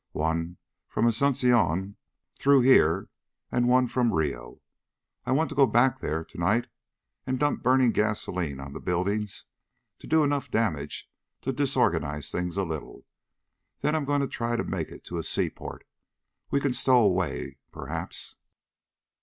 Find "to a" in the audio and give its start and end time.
15.03-15.23